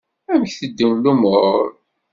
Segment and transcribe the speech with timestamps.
[0.33, 1.65] Amek teddun lmuṛ?